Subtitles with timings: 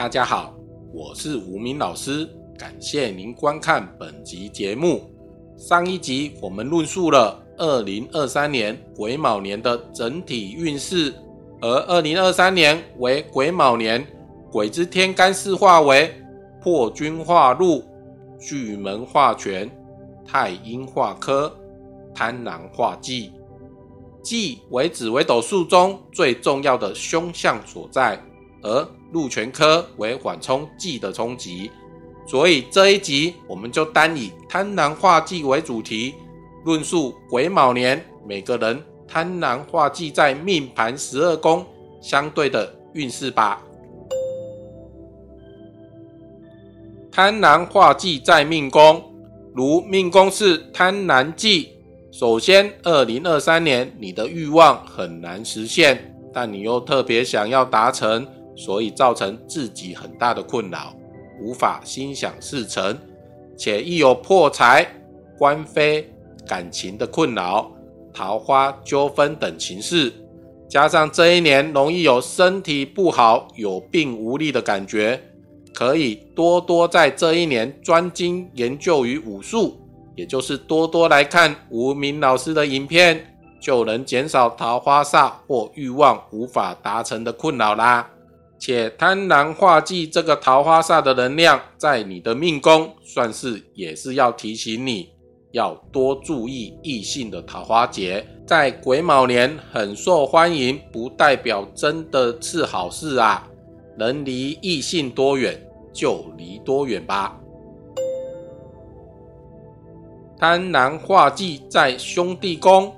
[0.00, 0.54] 大家好，
[0.94, 5.02] 我是吴明老师，感谢您观看本集节目。
[5.58, 11.12] 上一集我们论述了二零二三年癸卯年的整体运势，
[11.60, 14.02] 而二零二三年为癸卯年，
[14.50, 16.10] 癸之天干四化为
[16.62, 17.84] 破军化禄、
[18.38, 19.70] 巨门化权、
[20.26, 21.54] 太阴化科、
[22.14, 23.32] 贪狼化忌。
[24.22, 28.18] 忌为紫微斗数中最重要的凶相所在，
[28.62, 31.70] 而禄全科为缓冲忌的冲击，
[32.26, 36.14] 所以这一集我们就单以贪狼化忌为主题，
[36.64, 41.66] 论述癸卯年每个人贪狼化忌在命盘十二宫
[42.00, 43.62] 相对的运势吧。
[47.10, 49.02] 贪狼化忌在命宫，
[49.52, 51.70] 如命宫是贪婪忌。
[52.12, 58.26] 首先，二零二三年你的欲望很难实现，但你又特别想要达成，
[58.60, 60.94] 所以造成自己很大的困扰，
[61.40, 62.94] 无法心想事成，
[63.56, 64.86] 且亦有破财、
[65.38, 66.12] 官非、
[66.46, 67.72] 感情的困扰、
[68.12, 70.12] 桃花纠纷等情事，
[70.68, 75.18] 加上这一年容易有身体不好、有病无力的感觉，
[75.72, 79.78] 可以多多在这一年专精研究于武术。
[80.16, 88.06] 也就是多多来看吴明老师的影片，就能减少桃花煞或欲望无法达成的困扰啦。
[88.60, 95.08] 且贪婪化忌这个桃花煞的能量，在你的命宫，算是也是要提醒你
[95.52, 98.24] 要多注意异性的桃花劫。
[98.46, 103.48] 在癸卯年很受欢迎，不代表真的是好事啊！
[103.96, 105.58] 能离异性多远
[105.92, 107.40] 就离多远吧。
[110.38, 112.94] 贪婪化忌在兄弟宫，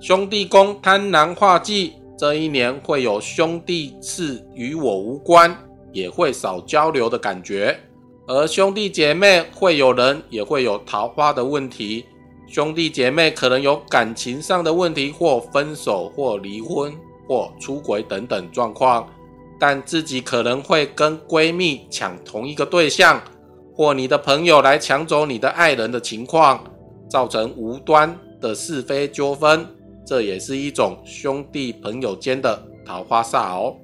[0.00, 5.56] 兄弟宫贪婪化忌，这一年会有兄弟是与我无关，
[5.92, 7.78] 也会少交流的感觉。
[8.26, 12.04] 而兄弟姐妹会有人也会有桃花的问题，
[12.48, 16.92] 兄弟姐妹可能有感情上的问题，或分手，或离婚，
[17.28, 19.08] 或出轨等等状况。
[19.60, 23.22] 但自己可能会跟闺蜜抢同一个对象。
[23.74, 26.64] 或你的朋友来抢走你的爱人的情况，
[27.08, 29.64] 造成无端的是非纠纷，
[30.08, 33.76] 这也是一种兄弟朋友间的桃花煞哦。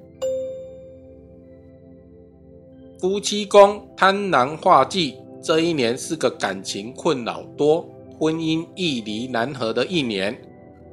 [2.99, 7.87] 夫妻宫贪婪化忌，这一年是个感情困扰多、
[8.17, 10.35] 婚姻易离难合的一年。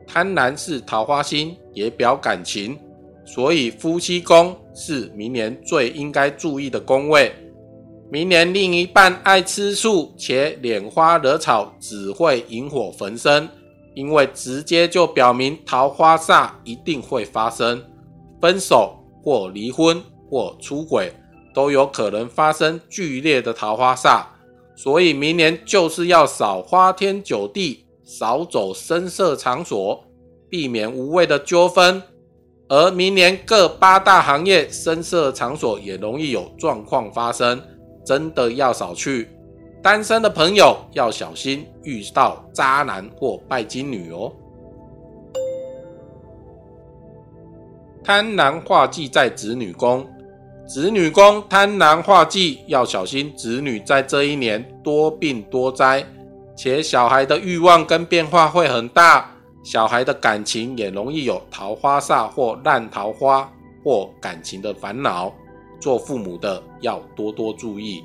[0.06, 2.78] 贪婪是桃花星，也表感情，
[3.24, 7.32] 所以夫妻宫是明年最应该注意的宫位。
[8.10, 13.48] 明年另一半爱吃醋且拈花惹草，只会引火焚身，
[13.94, 17.82] 因为直接就表明桃花煞一定会发生，
[18.40, 21.12] 分手或离婚或出轨
[21.54, 24.24] 都有可能发生剧烈的桃花煞，
[24.74, 30.04] 所以明年就是要少花天酒地，少走深色场所，
[30.48, 32.02] 避免无谓的纠纷。
[32.68, 37.60] 而明年各八大行业深色场所也容易有状况发生。
[38.04, 39.28] 真的要少去，
[39.82, 44.32] 单身的朋友要小心遇到渣男或拜金女哦。
[48.04, 50.06] 贪婪化忌在子女宫，
[50.66, 56.04] 子女宫贪婪化忌要小心，子女在这一年多病多灾，
[56.56, 59.28] 且小孩的欲望跟变化会很大，
[59.64, 63.52] 小孩的感情也容易有桃花煞或烂桃花
[63.84, 65.32] 或感情的烦恼。
[65.80, 68.04] 做父母的要多多注意，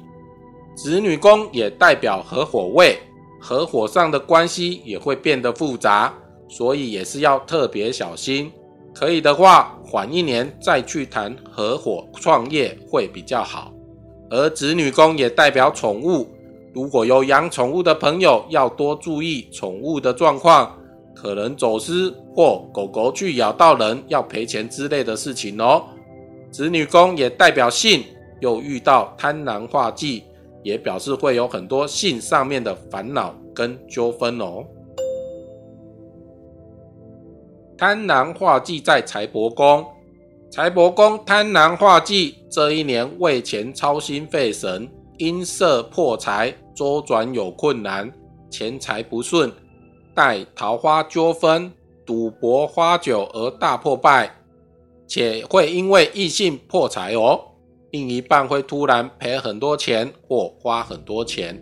[0.77, 2.99] 子女宫也代表合伙位，
[3.41, 6.13] 合伙上的关系也会变得复杂，
[6.47, 8.51] 所以也是要特别小心。
[8.93, 13.73] 可以的话，缓一年再去谈合伙创业会比较好。
[14.29, 16.27] 而子女宫也代表宠物，
[16.75, 20.77] 如果有养宠物的朋友，要多注意宠物的状况，
[21.15, 25.83] 可能走失或狗狗去咬到人，要赔钱之类的事情哦。
[26.51, 28.03] 子女宫也代表性，
[28.41, 30.23] 又遇到贪婪化忌，
[30.63, 34.65] 也表示会有很多性上面的烦恼跟纠纷哦。
[37.77, 39.85] 贪婪化忌在财帛宫，
[40.51, 48.11] 财帛宫贪婪化忌，这一年为钱操心费神，因色破财，周转有困难，
[48.49, 49.51] 钱财不顺，
[50.15, 51.71] 带桃花纠纷，
[52.05, 54.33] 赌博花酒而大破败。
[55.07, 57.39] 且会因为异性破财哦，
[57.91, 61.59] 另一半会突然赔很多钱或花很多钱，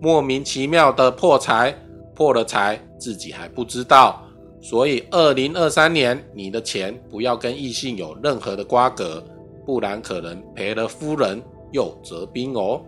[0.00, 1.74] 莫名其妙的破财，
[2.14, 4.22] 破了财自己还不知道。
[4.60, 9.22] 所以二零二三年你的钱不要跟异性有任何的瓜葛，
[9.66, 11.42] 不然可能赔了夫人
[11.72, 12.80] 又折兵哦。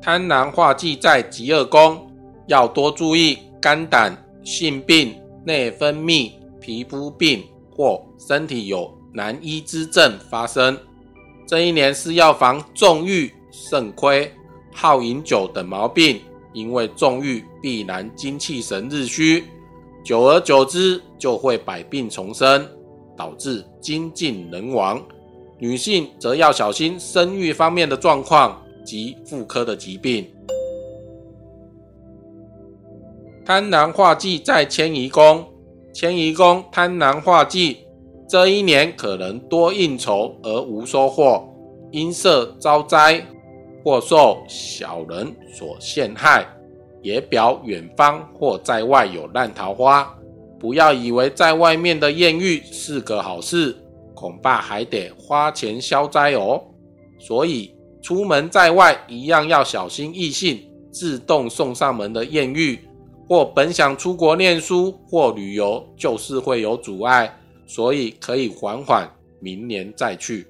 [0.00, 2.10] 贪婪化忌在极恶宫，
[2.46, 5.14] 要多注意肝胆、性病、
[5.44, 10.78] 内分泌、皮肤病或身体有难医之症发生。
[11.46, 14.30] 这一年是要防纵欲、肾亏、
[14.72, 16.20] 好饮酒等毛病，
[16.52, 19.44] 因为纵欲必然精气神日虚，
[20.04, 22.68] 久而久之就会百病丛生，
[23.16, 25.02] 导致精尽人亡。
[25.58, 28.62] 女性则要小心生育方面的状况。
[28.86, 30.24] 及妇科的疾病，
[33.44, 35.44] 贪婪化忌在迁移宫，
[35.92, 37.78] 迁移宫贪婪化忌，
[38.28, 41.48] 这一年可能多应酬而无收获，
[41.90, 43.24] 因色招灾
[43.84, 46.46] 或受小人所陷害，
[47.02, 50.12] 也表远方或在外有烂桃花。
[50.58, 53.76] 不要以为在外面的艳遇是个好事，
[54.14, 56.62] 恐怕还得花钱消灾哦。
[57.18, 57.72] 所以。
[58.02, 60.60] 出门在外，一样要小心异性
[60.92, 62.78] 自动送上门的艳遇，
[63.26, 69.10] 或本想出国念书或旅游，就是会有阻碍，所以可以缓缓，
[69.40, 70.46] 明年再去。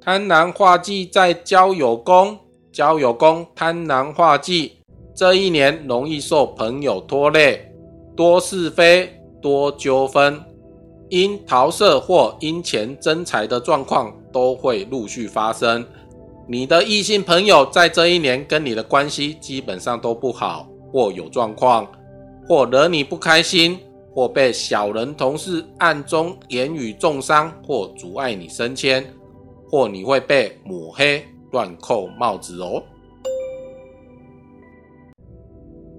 [0.00, 2.38] 贪婪化忌在交友宫，
[2.72, 4.72] 交友宫贪婪化忌，
[5.14, 7.72] 这一年容易受朋友拖累，
[8.16, 10.42] 多是非，多纠纷，
[11.08, 14.12] 因桃色或因钱争财的状况。
[14.34, 15.86] 都会陆续发生。
[16.48, 21.86] 你的异性朋友在这一年跟你的关系基本上都不好，或有状况，
[22.48, 23.78] 或惹你不开心，
[24.14, 29.04] 或被小人同事暗中言语重伤，或阻碍你升迁，
[29.68, 32.82] 或你会被抹黑、乱扣帽子哦。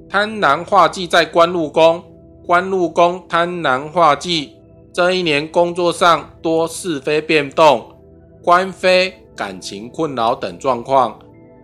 [0.08, 2.02] 贪婪化忌在官禄宫，
[2.46, 4.54] 官禄宫贪婪化忌，
[4.94, 7.92] 这一年工作上多是非变动。
[8.42, 11.20] 官非、感情困扰等状况，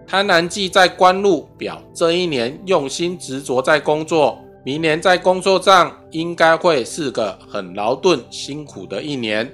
[0.08, 9.52] 贪婪忌在官禄表这一年用心执着在工作，明年在工作上应该会是个很劳顿辛苦的一年，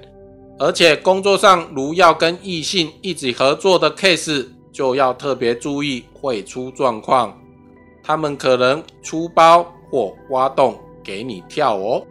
[0.58, 7.34] 而且工作上如要跟异性一起合作的 case，就要特别注意会出状况，
[8.02, 12.04] 他们可能出包或挖洞给你跳哦。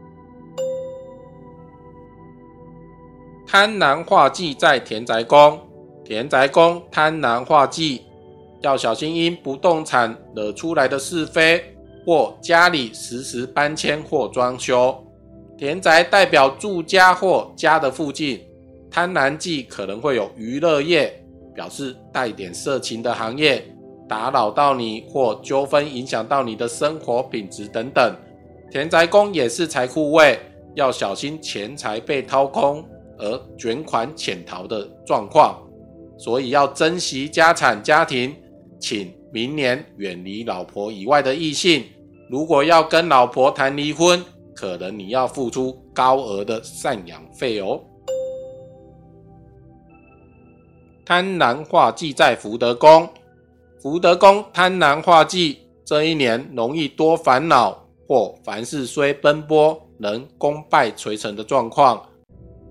[3.45, 5.59] 贪婪化忌在田宅宫，
[6.03, 8.01] 田宅宫贪婪化忌，
[8.61, 11.63] 要小心因不动产惹出来的是非，
[12.07, 14.95] 或家里时时搬迁或装修。
[15.57, 18.39] 田宅代表住家或家的附近，
[18.89, 21.21] 贪婪忌可能会有娱乐业，
[21.53, 23.61] 表示带点色情的行业，
[24.07, 28.15] 打扰到你或纠纷影响到你的生活品质等等。
[28.71, 30.39] 田宅宫也是财库位，
[30.75, 32.85] 要小心钱财被掏空。
[33.19, 35.59] 而卷款潜逃的状况，
[36.19, 38.35] 所以要珍惜家产家庭，
[38.79, 41.83] 请明年远离老婆以外的异性。
[42.29, 47.79] 如果要跟老婆谈离婚，可能你要付出高额的赡养费哦。
[51.05, 53.07] 贪婪化忌在福德宫，
[53.81, 62.01] 福德宫贪婪化忌，这一年容易多烦恼或凡事虽奔波，能功败垂成的状况。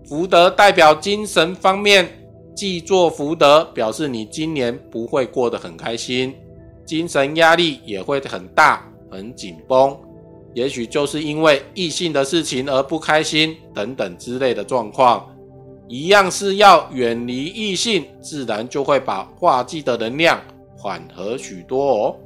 [0.07, 2.07] 福德代表精神方面，
[2.55, 6.35] 既做福德，表示你今年不会过得很开心，
[6.85, 9.97] 精神压力也会很大、很紧绷，
[10.55, 15.29] 也许就是因为异性的事情而不开心等等之类的状况，
[15.89, 20.41] 一样是要远离异性，自然就会把化忌的能量
[20.77, 22.17] 缓和许多哦。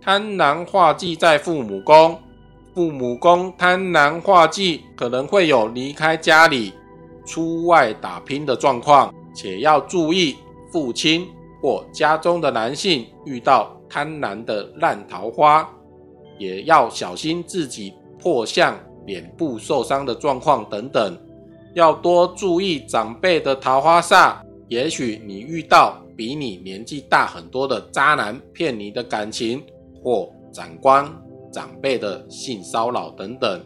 [0.00, 2.18] 贪婪化忌在父母宫。
[2.72, 6.72] 父母宫贪婪化忌，可能会有离开家里
[7.26, 10.36] 出外打拼的状况，且要注意
[10.72, 11.26] 父亲
[11.60, 15.68] 或家中的男性遇到贪婪的烂桃花，
[16.38, 21.18] 也要小心自己破相、脸部受伤的状况等等，
[21.74, 24.36] 要多注意长辈的桃花煞。
[24.68, 29.62] 也许你遇到比你年纪大很多的渣男骗你的感情，
[30.02, 31.06] 或长官。
[31.52, 33.60] 长辈的性骚扰等等，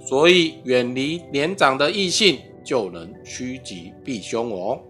[0.00, 4.80] 所以远离年长的异性就能趋吉避凶哦。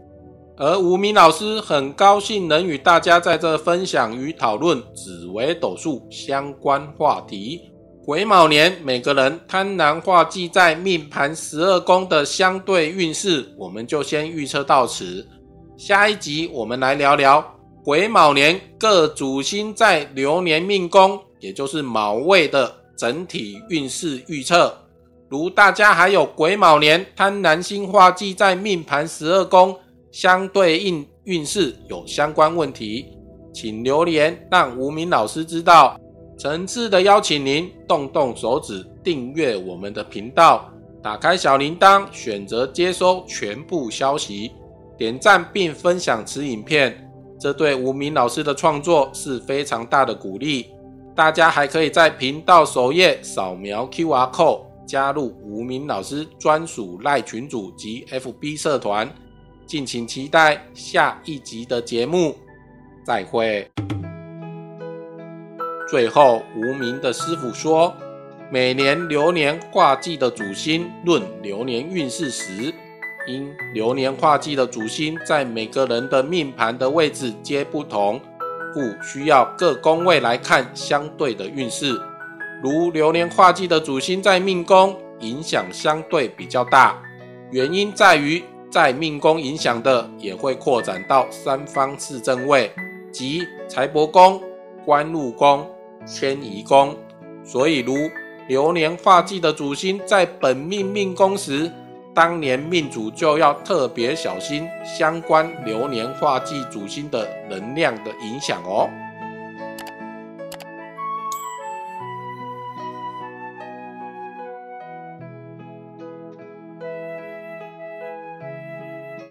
[0.58, 7.60] 而吴明老师很高兴能与大家在这分享与讨论紫微斗数相关话题。
[8.04, 15.26] 癸卯年每个人贪婪化忌在命盘十二宫的相对运势，我们就先预测到此。
[15.76, 17.44] 下一集我们来聊聊
[17.84, 21.20] 癸卯年各主星在流年命宫。
[21.38, 24.74] 也就是卯位的整体运势预测。
[25.28, 29.76] 如大家还有癸卯年贪婪星化忌在命盘十二宫
[30.16, 33.04] 相对应运势有相关问题，
[33.52, 36.00] 请留言让无名老师知道。
[36.38, 44.52] 诚挚的邀请您动动手指订阅我们的频道，打开小铃铛，选择接收全部消息，
[44.96, 50.68] 点赞并分享此影片，这对无名老师的创作是非常大的鼓励。
[51.14, 59.06] 大家还可以在频道首页扫描 QR code 加入无名老师专属赖群组及 FB 社团，
[59.66, 62.36] 敬请期待下一集的节目。
[63.04, 63.68] 再会。
[65.88, 67.94] 最后，无名的师傅说，
[68.50, 72.72] 每年流年化忌的主星论流年运势时，
[73.28, 78.20] 因流年化忌的主星在每个人的命盘的位置皆不同，
[78.72, 82.00] 故需要各宫位来看相对的运势。
[82.62, 87.00] 如流年化忌的主星在命宫，影响相对比较大。
[87.52, 92.70] 原因在于，在命宫影响的也会扩展到三方四正位，
[93.10, 94.40] 即财帛宫、
[94.84, 95.66] 官禄宫。
[96.08, 96.94] 迁移宫，
[97.42, 97.92] 所以如
[98.46, 101.68] 流年化忌的主星在本命命宫时，
[102.14, 108.88] 当年命主就要特别小心相关流年化忌主星的能量的影响哦。